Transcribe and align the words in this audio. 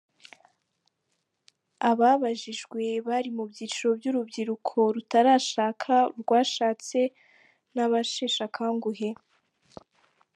Ababajijwe 1.89 2.83
bari 3.07 3.29
mu 3.37 3.43
byiciro 3.51 3.89
by’urubyiruko 3.99 4.75
rutarashaka, 4.95 5.93
urwashatse 6.15 6.99
n’abasheshakanguhe. 7.73 9.09